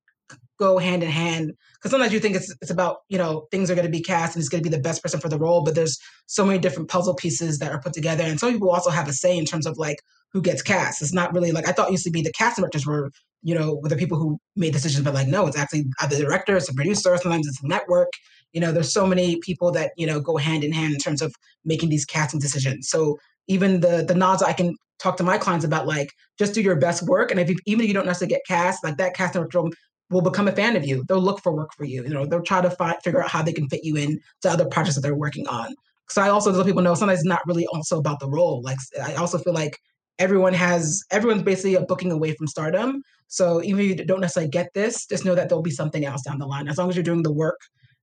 [0.61, 1.53] go hand in hand.
[1.73, 4.35] Because sometimes you think it's it's about you know things are going to be cast
[4.35, 5.97] and it's going to be the best person for the role but there's
[6.27, 9.13] so many different puzzle pieces that are put together and some people also have a
[9.13, 9.97] say in terms of like
[10.31, 11.01] who gets cast.
[11.01, 13.79] It's not really like i thought used to be the cast directors were you know
[13.81, 16.73] were the people who made decisions but like no it's actually the director it's a
[16.75, 18.11] producer sometimes it's a network.
[18.53, 21.21] You know there's so many people that you know go hand in hand in terms
[21.23, 21.33] of
[21.65, 22.89] making these casting decisions.
[22.89, 26.61] So even the the nods i can talk to my clients about like just do
[26.61, 29.15] your best work and if you, even if you don't necessarily get cast like that
[29.15, 29.63] casting director
[30.11, 31.03] will become a fan of you.
[31.07, 32.03] They'll look for work for you.
[32.03, 34.49] You know, they'll try to find, figure out how they can fit you in to
[34.49, 35.73] other projects that they're working on.
[36.09, 38.61] So I also let people know sometimes it's not really also about the role.
[38.61, 39.77] Like I also feel like
[40.19, 43.01] everyone has everyone's basically a booking away from stardom.
[43.27, 46.23] So even if you don't necessarily get this, just know that there'll be something else
[46.23, 46.67] down the line.
[46.67, 47.59] As long as you're doing the work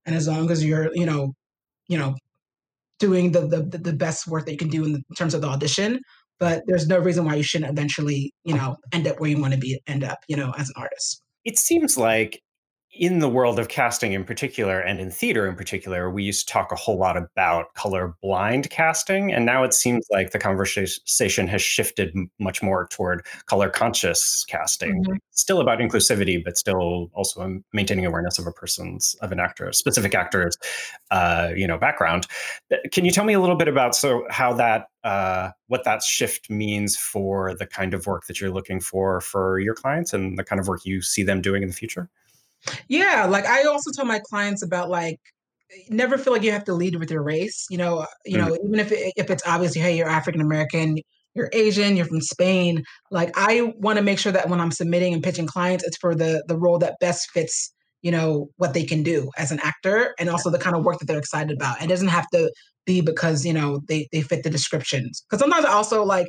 [0.07, 1.33] and as long as you're, you know,
[1.87, 2.15] you know,
[2.97, 5.99] doing the the, the best work that you can do in, terms of the audition.
[6.39, 9.53] But there's no reason why you shouldn't eventually, you know, end up where you want
[9.53, 12.43] to be end up, you know, as an artist it seems like
[12.91, 16.53] in the world of casting in particular and in theater in particular we used to
[16.53, 21.47] talk a whole lot about color blind casting and now it seems like the conversation
[21.47, 25.15] has shifted much more toward color conscious casting mm-hmm.
[25.31, 30.13] still about inclusivity but still also maintaining awareness of a person's of an actor specific
[30.13, 30.55] actor's
[31.09, 32.27] uh, you know background
[32.91, 36.49] can you tell me a little bit about so how that uh, what that shift
[36.49, 40.43] means for the kind of work that you're looking for for your clients and the
[40.43, 42.09] kind of work you see them doing in the future
[42.87, 45.19] yeah, like I also tell my clients about like
[45.89, 47.65] never feel like you have to lead with your race.
[47.69, 48.67] You know, you know, mm-hmm.
[48.67, 50.97] even if it, if it's obvious, hey, you're African American,
[51.35, 52.83] you're Asian, you're from Spain.
[53.11, 56.15] Like I want to make sure that when I'm submitting and pitching clients, it's for
[56.15, 60.15] the the role that best fits you know what they can do as an actor
[60.19, 61.81] and also the kind of work that they're excited about.
[61.81, 62.51] It doesn't have to
[62.85, 65.23] be because you know they they fit the descriptions.
[65.29, 66.27] Because sometimes I also like,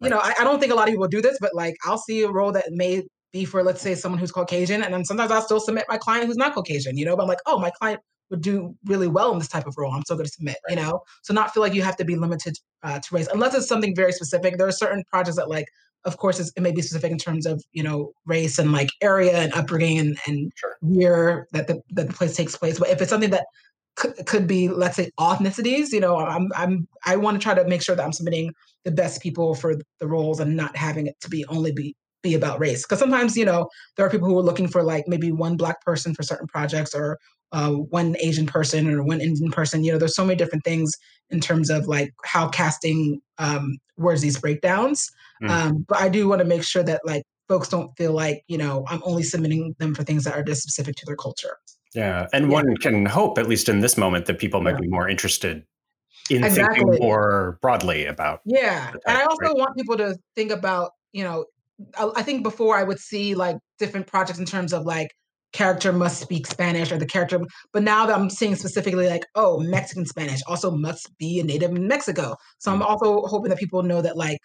[0.00, 1.98] you know, I, I don't think a lot of people do this, but like I'll
[1.98, 5.30] see a role that may be for let's say someone who's Caucasian, and then sometimes
[5.30, 6.96] I'll still submit my client who's not Caucasian.
[6.96, 9.66] You know, but I'm like, oh, my client would do really well in this type
[9.66, 9.92] of role.
[9.92, 10.56] I'm still going to submit.
[10.68, 10.76] Right.
[10.76, 13.54] You know, so not feel like you have to be limited uh, to race unless
[13.54, 14.56] it's something very specific.
[14.56, 15.66] There are certain projects that like
[16.04, 19.36] of course it may be specific in terms of you know race and like area
[19.36, 20.76] and upbringing and, and sure.
[20.82, 23.46] year that the that the place takes place but if it's something that
[23.94, 27.64] could, could be let's say ethnicities you know i'm i'm i want to try to
[27.68, 28.52] make sure that i'm submitting
[28.84, 32.34] the best people for the roles and not having it to be only be be
[32.34, 35.32] about race because sometimes you know there are people who are looking for like maybe
[35.32, 37.18] one black person for certain projects or
[37.52, 40.92] uh, one asian person or one indian person you know there's so many different things
[41.30, 45.10] in terms of like how casting um, words these breakdowns
[45.42, 45.50] mm.
[45.50, 48.56] um, but i do want to make sure that like folks don't feel like you
[48.56, 51.56] know i'm only submitting them for things that are just specific to their culture
[51.94, 52.26] yeah.
[52.32, 52.52] And yeah.
[52.52, 54.80] one can hope, at least in this moment, that people might yeah.
[54.80, 55.64] be more interested
[56.30, 56.80] in exactly.
[56.80, 58.40] thinking more broadly about.
[58.44, 58.92] Yeah.
[59.06, 59.56] And I also right?
[59.56, 61.44] want people to think about, you know,
[61.98, 65.08] I think before I would see like different projects in terms of like
[65.52, 67.40] character must speak Spanish or the character,
[67.72, 71.70] but now that I'm seeing specifically like, oh, Mexican Spanish also must be a native
[71.70, 72.36] in Mexico.
[72.58, 72.82] So mm-hmm.
[72.82, 74.38] I'm also hoping that people know that like,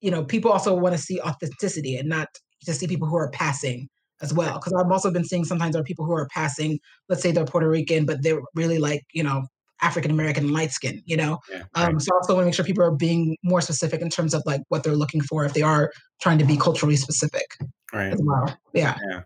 [0.00, 2.28] you know, people also want to see authenticity and not
[2.64, 3.88] just see people who are passing
[4.20, 4.54] as well.
[4.54, 7.44] Because I've also been seeing sometimes there are people who are passing, let's say they're
[7.44, 9.44] Puerto Rican, but they're really like, you know,
[9.82, 11.38] African American light skin, you know?
[11.50, 11.88] Yeah, right.
[11.88, 14.34] um, so I also want to make sure people are being more specific in terms
[14.34, 17.46] of like what they're looking for if they are trying to be culturally specific.
[17.92, 18.12] Right.
[18.12, 18.56] As well.
[18.74, 18.96] Yeah.
[19.10, 19.20] yeah.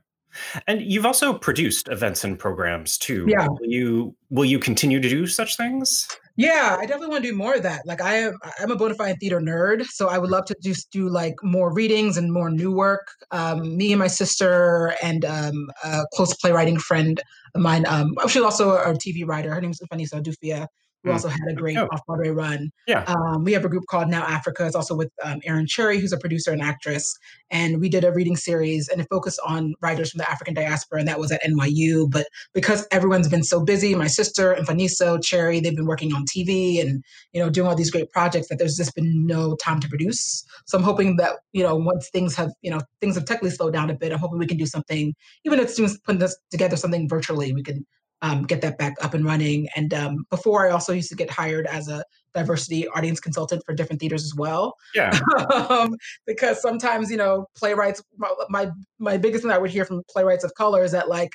[0.66, 3.26] And you've also produced events and programs too.
[3.28, 3.48] Yeah.
[3.48, 6.08] Will you will you continue to do such things?
[6.36, 7.82] Yeah, I definitely want to do more of that.
[7.86, 10.90] Like I am I'm a bona fide theater nerd, so I would love to just
[10.90, 13.06] do like more readings and more new work.
[13.30, 17.20] Um, me and my sister and um, a close playwriting friend
[17.54, 19.52] of mine, um, she's also a TV writer.
[19.54, 20.68] Her name is Vanessa Dufia
[21.02, 21.12] who mm.
[21.14, 21.88] also had a great oh.
[21.92, 22.70] off Broadway run.
[22.86, 23.04] Yeah.
[23.04, 24.66] Um, we have a group called Now Africa.
[24.66, 27.14] It's also with um, Erin Cherry, who's a producer and actress.
[27.50, 31.00] And we did a reading series and it focused on writers from the African diaspora,
[31.00, 32.10] and that was at NYU.
[32.10, 36.24] But because everyone's been so busy, my sister and Faniso, Cherry, they've been working on
[36.24, 39.80] TV and you know doing all these great projects that there's just been no time
[39.80, 40.44] to produce.
[40.66, 43.72] So I'm hoping that you know once things have you know things have technically slowed
[43.72, 46.76] down a bit, I'm hoping we can do something, even if it's putting this together
[46.76, 47.84] something virtually, we can
[48.22, 49.68] um, get that back up and running.
[49.76, 52.04] And um, before, I also used to get hired as a
[52.34, 54.76] diversity audience consultant for different theaters as well.
[54.94, 55.18] Yeah.
[55.68, 58.02] um, because sometimes, you know, playwrights,
[58.48, 61.32] my, my biggest thing I would hear from playwrights of color is that like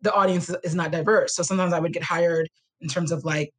[0.00, 1.36] the audience is not diverse.
[1.36, 2.48] So sometimes I would get hired
[2.80, 3.50] in terms of like,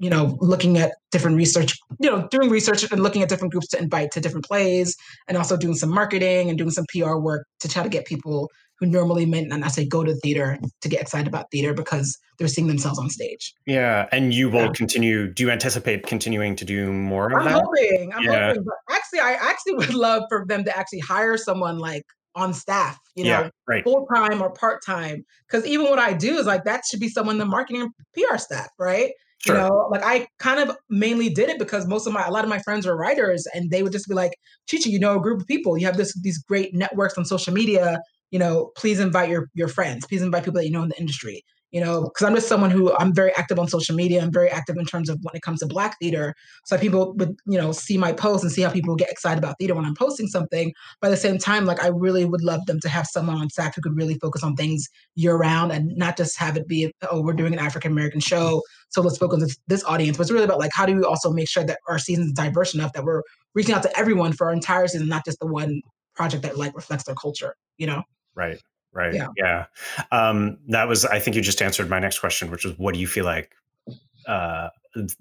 [0.00, 3.68] you know, looking at different research, you know, doing research and looking at different groups
[3.68, 7.46] to invite to different plays and also doing some marketing and doing some PR work
[7.60, 11.00] to try to get people who normally might not necessarily go to theater to get
[11.00, 13.52] excited about theater because they're seeing themselves on stage.
[13.66, 14.72] Yeah, and you will yeah.
[14.72, 15.32] continue.
[15.32, 17.62] Do you anticipate continuing to do more of I'm that?
[17.64, 18.48] Hoping, I'm yeah.
[18.48, 18.64] hoping.
[18.64, 22.98] But actually, I actually would love for them to actually hire someone like on staff,
[23.16, 23.82] you know, yeah, right.
[23.82, 25.24] full time or part time.
[25.48, 28.68] Because even what I do is like that should be someone the marketing PR staff,
[28.78, 29.10] right?
[29.38, 29.54] Sure.
[29.54, 32.44] You know, like I kind of mainly did it because most of my a lot
[32.44, 34.32] of my friends were writers and they would just be like,
[34.68, 37.52] Chichi, you know, a group of people, you have this these great networks on social
[37.52, 40.88] media you know, please invite your your friends, please invite people that you know in
[40.90, 41.42] the industry.
[41.70, 44.22] You know, because I'm just someone who I'm very active on social media.
[44.22, 46.34] I'm very active in terms of when it comes to Black theater.
[46.64, 49.56] So people would, you know, see my posts and see how people get excited about
[49.58, 50.72] theater when I'm posting something.
[51.02, 53.50] But at the same time, like I really would love them to have someone on
[53.50, 56.90] staff who could really focus on things year round and not just have it be,
[57.10, 60.16] oh, we're doing an African American show, so let's focus on this, this audience.
[60.16, 62.32] But it's really about like how do we also make sure that our season is
[62.32, 63.22] diverse enough that we're
[63.54, 65.82] reaching out to everyone for our entire season, not just the one
[66.16, 67.54] project that like reflects their culture.
[67.76, 68.04] You know.
[68.38, 68.62] Right.
[68.92, 69.14] Right.
[69.14, 69.28] Yeah.
[69.36, 69.66] yeah.
[70.12, 73.00] Um, that was, I think you just answered my next question, which was what do
[73.00, 73.52] you feel like
[74.26, 74.68] uh,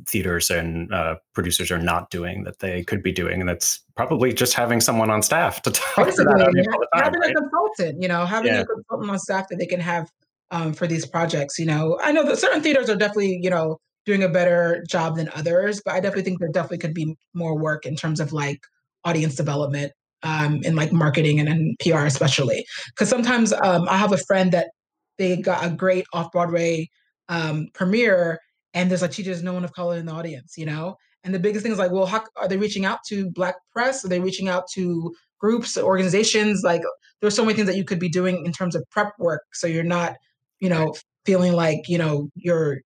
[0.07, 3.39] theaters and uh, producers are not doing that they could be doing?
[3.39, 7.19] And that's probably just having someone on staff to talk Basically, to that time, Having
[7.19, 7.31] right?
[7.31, 8.61] a consultant, you know, having yeah.
[8.61, 10.09] a consultant on staff that they can have
[10.51, 11.59] um, for these projects.
[11.59, 15.17] You know, I know that certain theaters are definitely, you know, doing a better job
[15.17, 18.31] than others, but I definitely think there definitely could be more work in terms of
[18.31, 18.61] like
[19.03, 19.91] audience development
[20.23, 22.65] um, in like marketing and, and PR especially.
[22.87, 24.69] Because sometimes um, I have a friend that
[25.17, 26.89] they got a great off Broadway
[27.29, 28.39] um, premiere,
[28.73, 30.95] and there's like she just no one of color in the audience, you know.
[31.23, 34.05] And the biggest thing is like, well, how are they reaching out to Black press?
[34.05, 36.61] Are they reaching out to groups, organizations?
[36.63, 36.81] Like,
[37.19, 39.67] there's so many things that you could be doing in terms of prep work, so
[39.67, 40.15] you're not,
[40.59, 40.93] you know,
[41.25, 42.79] feeling like you know you're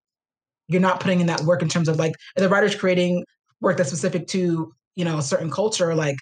[0.68, 3.24] you're not putting in that work in terms of like the writers creating
[3.62, 6.16] work that's specific to you know a certain culture like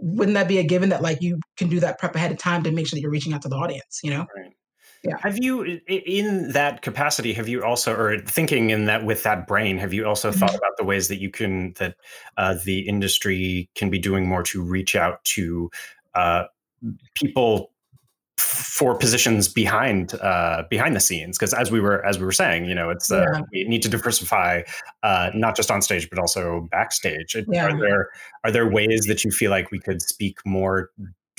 [0.00, 2.62] wouldn't that be a given that like you can do that prep ahead of time
[2.62, 4.52] to make sure that you're reaching out to the audience you know right.
[5.04, 9.46] yeah have you in that capacity have you also or thinking in that with that
[9.46, 10.38] brain have you also mm-hmm.
[10.38, 11.96] thought about the ways that you can that
[12.36, 15.70] uh, the industry can be doing more to reach out to
[16.14, 16.44] uh,
[17.14, 17.70] people
[18.40, 22.64] for positions behind uh, behind the scenes because as we were as we were saying
[22.64, 23.40] you know it's uh, Yeah.
[23.52, 24.62] we need to diversify
[25.02, 27.66] uh, not just on stage but also backstage Yeah.
[27.66, 28.08] are there
[28.44, 30.90] are there ways that you feel like we could speak more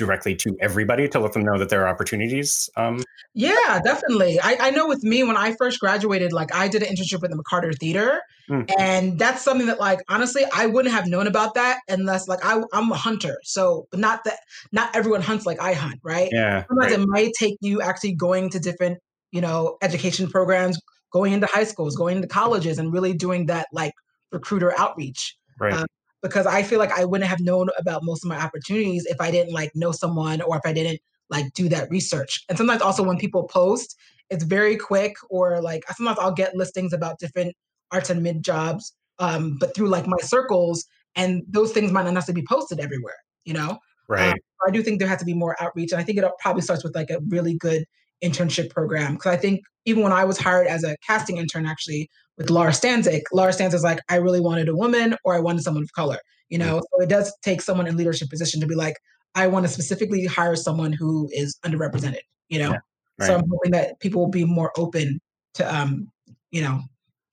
[0.05, 4.39] directly to everybody to let them know that there are opportunities um, Yeah, definitely.
[4.41, 7.31] I, I know with me when I first graduated, like I did an internship with
[7.31, 8.69] the McCarter Theater, Mm.
[8.77, 12.61] and that's something that like honestly I wouldn't have known about that unless like I
[12.73, 13.37] I'm a hunter.
[13.43, 14.39] So not that
[14.71, 16.27] not everyone hunts like I hunt, right?
[16.31, 18.97] yeah Sometimes right, it might take you actually going to different
[19.31, 20.77] you know education programs,
[21.13, 23.93] going into high schools, going into colleges, and really doing that like
[24.31, 25.73] recruiter outreach right.
[25.73, 25.85] um,
[26.21, 29.31] because I feel like I wouldn't have known about most of my opportunities if I
[29.31, 32.43] didn't like know someone or if I didn't like do that research.
[32.49, 33.97] And sometimes also when people post,
[34.29, 37.55] it's very quick or like sometimes I'll get listings about different
[37.91, 42.13] arts and mid jobs, um, but through like my circles, and those things might not
[42.13, 43.77] necessarily be posted everywhere, you know?
[44.07, 46.25] right Um, I do think there has to be more outreach, and I think it
[46.39, 47.85] probably starts with like a really good
[48.23, 49.13] internship program.
[49.13, 52.71] Because I think even when I was hired as a casting intern, actually with Laura
[52.71, 56.17] Stanczyk, Laura Stanczyk's like, I really wanted a woman or I wanted someone of color.
[56.49, 58.97] You know, so it does take someone in leadership position to be like,
[59.35, 62.19] I want to specifically hire someone who is underrepresented.
[62.49, 62.71] You know,
[63.19, 63.35] Yeah, so.
[63.35, 65.21] I'm hoping that people will be more open
[65.53, 66.11] to, um,
[66.51, 66.81] you know,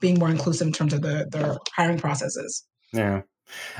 [0.00, 2.64] being more inclusive in terms of the their hiring processes.
[2.92, 3.22] Yeah.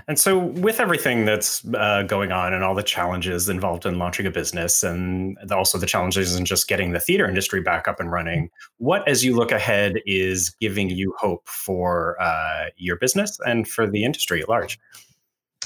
[0.07, 4.27] And so, with everything that's uh, going on and all the challenges involved in launching
[4.27, 8.11] a business, and also the challenges in just getting the theater industry back up and
[8.11, 13.69] running, what, as you look ahead, is giving you hope for uh, your business and
[13.69, 14.79] for the industry at large?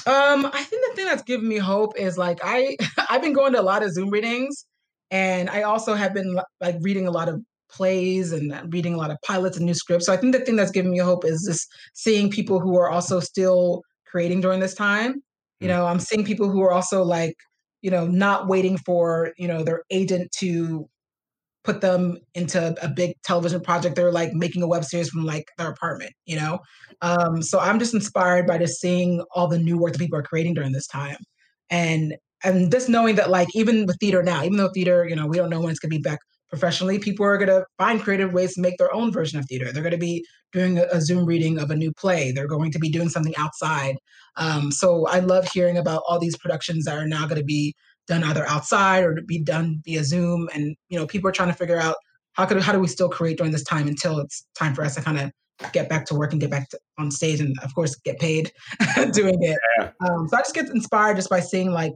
[0.06, 2.76] Um, I think the thing that's given me hope is like I
[3.10, 4.66] I've been going to a lot of Zoom readings,
[5.10, 7.40] and I also have been like reading a lot of
[7.72, 10.06] plays and reading a lot of pilots and new scripts.
[10.06, 12.90] So I think the thing that's giving me hope is just seeing people who are
[12.90, 15.22] also still creating during this time.
[15.60, 15.70] You Mm.
[15.70, 17.36] know, I'm seeing people who are also like,
[17.82, 20.88] you know, not waiting for you know their agent to
[21.64, 23.94] put them into a big television project.
[23.96, 26.58] They're like making a web series from like their apartment, you know?
[27.02, 30.24] Um, so I'm just inspired by just seeing all the new work that people are
[30.24, 31.18] creating during this time.
[31.70, 35.26] And and just knowing that like even with theater now, even though theater, you know,
[35.28, 36.18] we don't know when it's gonna be back
[36.52, 39.72] professionally, people are gonna find creative ways to make their own version of theater.
[39.72, 42.30] They're gonna be doing a, a Zoom reading of a new play.
[42.30, 43.96] They're going to be doing something outside.
[44.36, 47.74] Um, so I love hearing about all these productions that are now gonna be
[48.06, 50.50] done either outside or to be done via Zoom.
[50.54, 51.96] And you know, people are trying to figure out
[52.34, 54.94] how could how do we still create during this time until it's time for us
[54.96, 55.30] to kind of
[55.72, 58.52] get back to work and get back to, on stage and of course get paid
[59.12, 59.58] doing it.
[59.78, 59.90] Yeah.
[60.06, 61.92] Um, so I just get inspired just by seeing like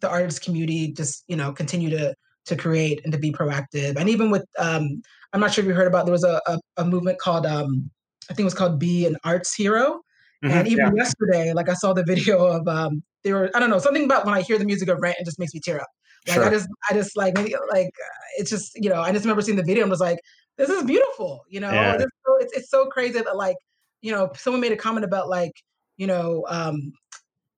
[0.00, 2.14] the artist community just you know continue to
[2.46, 3.96] to create and to be proactive.
[3.96, 6.58] And even with um, I'm not sure if you heard about there was a a,
[6.78, 7.90] a movement called um,
[8.30, 10.00] I think it was called Be an Arts Hero.
[10.44, 11.04] Mhm, And even yeah.
[11.04, 14.24] yesterday, like I saw the video of um, they were I don't know something about
[14.24, 15.88] when I hear the music of Rent, it just makes me tear up.
[16.28, 17.34] Like I just I just like
[17.72, 17.90] like
[18.38, 20.18] it's just you know I just remember seeing the video and was like
[20.56, 21.44] this is beautiful.
[21.48, 21.96] You know Yeah.
[21.96, 23.56] This is so, it's it's so crazy that like
[24.02, 25.52] you know someone made a comment about like
[25.96, 26.92] you know um,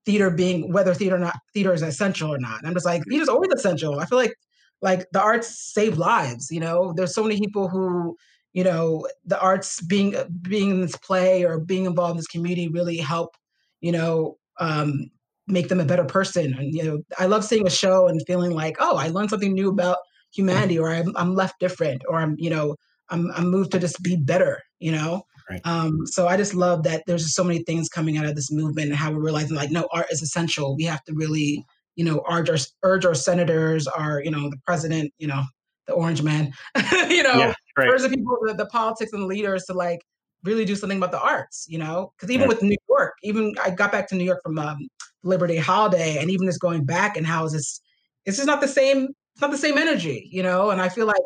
[0.06, 2.58] theater being whether theater or not theater is essential or not.
[2.58, 4.00] And I'm just like theater's always essential.
[4.00, 4.34] I feel like
[4.82, 6.50] like the arts save lives.
[6.50, 8.16] You know there's so many people who
[8.52, 12.68] you know the arts being being in this play or being involved in this community
[12.68, 13.36] really help
[13.80, 15.10] you know um
[15.48, 18.52] make them a better person and you know i love seeing a show and feeling
[18.52, 19.96] like oh i learned something new about
[20.32, 22.76] humanity or i'm, I'm left different or i'm you know
[23.10, 25.60] i'm i'm moved to just be better you know Right.
[25.64, 28.52] um so i just love that there's just so many things coming out of this
[28.52, 31.64] movement and how we're realizing like no art is essential we have to really
[31.96, 35.42] you know urge our urge our senators our you know the president you know
[35.86, 36.52] the orange man
[37.08, 37.88] you know yeah, right.
[37.88, 40.00] urge the people, the, the politics and the leaders to like
[40.44, 42.12] really do something about the arts, you know?
[42.16, 42.48] Because even Yeah.
[42.48, 44.88] with New York, even I got back to New York from um,
[45.22, 47.80] Liberty Holiday, and even just going back and how is this,
[48.26, 50.70] it's just not the same, it's not the same energy, you know?
[50.70, 51.16] And I feel like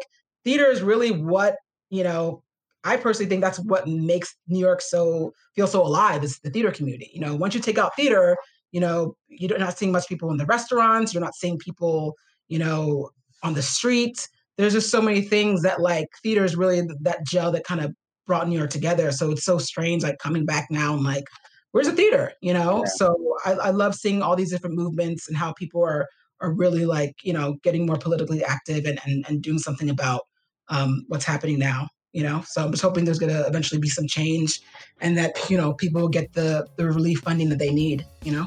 [0.44, 1.56] theater is really what,
[1.90, 2.42] you know,
[2.84, 6.70] I personally think that's what makes New York so feel so alive is the theater
[6.70, 7.10] community.
[7.12, 8.36] You know, once you take out theater,
[8.76, 12.14] you know, you're not seeing much people in the restaurants, you're not seeing people,
[12.48, 13.08] you know,
[13.42, 14.28] on the street.
[14.58, 17.94] There's just so many things that like theater is really that gel that kind of
[18.26, 19.10] brought New York together.
[19.12, 21.24] So it's so strange, like coming back now and like,
[21.72, 22.34] where's the theater?
[22.42, 22.84] You know?
[22.84, 22.90] Yeah.
[22.96, 26.06] So I, I love seeing all these different movements and how people are
[26.42, 30.20] are really like, you know, getting more politically active and and, and doing something about
[30.68, 31.88] um, what's happening now.
[32.16, 34.62] You know, so I'm just hoping there's going to eventually be some change,
[35.02, 38.06] and that you know people will get the the relief funding that they need.
[38.24, 38.46] You know,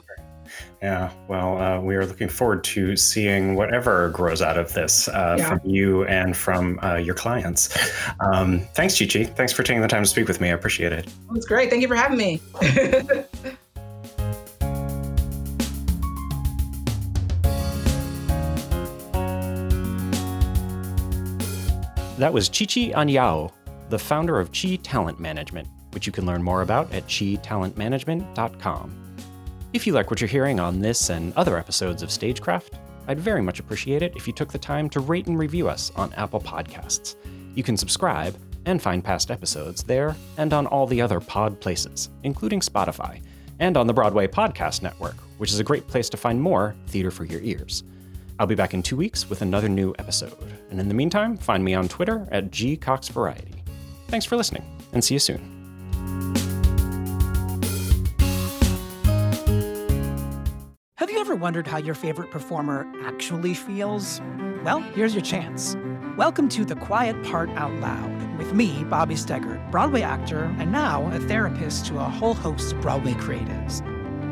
[0.82, 5.36] Yeah, well, uh, we are looking forward to seeing whatever grows out of this uh,
[5.38, 5.50] Yeah.
[5.50, 7.70] from you and from uh, your clients.
[8.22, 9.26] Um, thanks, Chichi.
[9.26, 10.50] Thanks for taking the time to speak with me.
[10.50, 11.08] I appreciate it.
[11.36, 11.70] it's great.
[11.70, 12.42] Thank you for having me.
[22.18, 23.50] That was Chichi Anyanwu,
[23.90, 29.16] the founder of Chi Talent Management, which you can learn more about at chitalentmanagement.com.
[29.74, 32.76] If you like what you're hearing on this and other episodes of Stagecraft,
[33.08, 35.92] I'd very much appreciate it if you took the time to rate and review us
[35.96, 37.16] on Apple Podcasts.
[37.56, 38.36] You can subscribe
[38.66, 43.22] and find past episodes there and on all the other pod places, including Spotify,
[43.60, 47.12] and on the Broadway Podcast Network, which is a great place to find more theater
[47.12, 47.84] for your ears.
[48.40, 50.38] I'll be back in two weeks with another new episode.
[50.72, 53.59] And in the meantime, find me on Twitter at gcoxvariety.
[54.10, 55.40] Thanks for listening, and see you soon.
[60.98, 64.20] Have you ever wondered how your favorite performer actually feels?
[64.64, 65.78] Well, here's your chance.
[66.18, 71.08] Welcome to The Quiet Part Out Loud with me, Bobby Steggert, Broadway actor and now
[71.12, 73.84] a therapist to a whole host of Broadway creatives.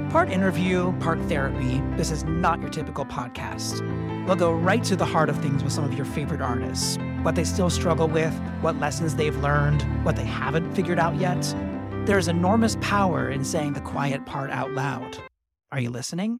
[0.10, 3.86] Part interview, part therapy, this is not your typical podcast.
[4.26, 6.98] We'll go right to the heart of things with some of your favorite artists
[7.28, 11.54] what they still struggle with, what lessons they've learned, what they haven't figured out yet.
[12.06, 15.18] There's enormous power in saying the quiet part out loud.
[15.74, 16.40] Are you listening?